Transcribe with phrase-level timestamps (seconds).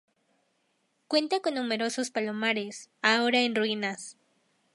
[1.07, 4.17] Cuenta con numerosos palomares, ahora en ruinas.